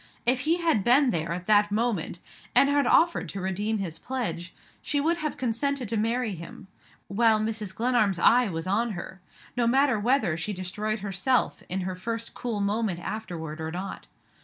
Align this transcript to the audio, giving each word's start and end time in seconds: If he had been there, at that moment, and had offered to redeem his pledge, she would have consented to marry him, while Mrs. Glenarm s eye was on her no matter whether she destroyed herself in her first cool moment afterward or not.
If 0.25 0.39
he 0.49 0.57
had 0.57 0.83
been 0.83 1.11
there, 1.11 1.31
at 1.31 1.45
that 1.45 1.71
moment, 1.71 2.17
and 2.55 2.69
had 2.69 2.87
offered 2.87 3.29
to 3.29 3.39
redeem 3.39 3.77
his 3.77 3.99
pledge, 3.99 4.51
she 4.81 4.99
would 4.99 5.17
have 5.17 5.37
consented 5.37 5.87
to 5.89 5.95
marry 5.95 6.33
him, 6.33 6.65
while 7.07 7.39
Mrs. 7.39 7.75
Glenarm 7.75 8.09
s 8.09 8.17
eye 8.17 8.49
was 8.49 8.65
on 8.65 8.93
her 8.93 9.21
no 9.55 9.67
matter 9.67 9.99
whether 9.99 10.35
she 10.35 10.53
destroyed 10.53 11.01
herself 11.01 11.61
in 11.69 11.81
her 11.81 11.93
first 11.93 12.33
cool 12.33 12.61
moment 12.61 12.99
afterward 12.99 13.61
or 13.61 13.69
not. 13.69 14.07